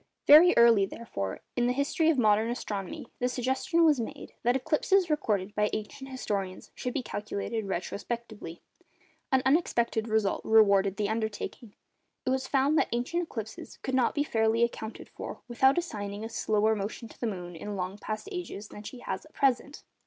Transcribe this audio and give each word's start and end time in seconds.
Very 0.25 0.57
early, 0.57 0.87
therefore, 0.87 1.41
in 1.55 1.67
the 1.67 1.73
history 1.73 2.09
of 2.09 2.17
modern 2.17 2.49
astronomy, 2.49 3.05
the 3.19 3.29
suggestion 3.29 3.85
was 3.85 3.99
made, 3.99 4.33
that 4.41 4.55
eclipses 4.55 5.11
recorded 5.11 5.53
by 5.53 5.69
ancient 5.73 6.09
historians 6.09 6.71
should 6.73 6.95
be 6.95 7.03
calculated 7.03 7.67
retrospectively. 7.67 8.63
An 9.31 9.43
unexpected 9.45 10.07
result 10.07 10.41
rewarded 10.43 10.97
the 10.97 11.07
undertaking. 11.07 11.75
It 12.25 12.31
was 12.31 12.47
found 12.47 12.79
that 12.79 12.89
ancient 12.91 13.21
eclipses 13.21 13.77
could 13.83 13.93
not 13.93 14.15
be 14.15 14.23
fairly 14.23 14.63
accounted 14.63 15.07
for 15.07 15.41
without 15.47 15.77
assigning 15.77 16.23
a 16.25 16.29
slower 16.29 16.75
motion 16.75 17.07
to 17.07 17.19
the 17.19 17.27
moon 17.27 17.55
in 17.55 17.75
long 17.75 17.99
past 17.99 18.27
ages 18.31 18.69
than 18.69 18.81
she 18.81 19.01
has 19.01 19.25
at 19.27 19.33
present! 19.33 19.83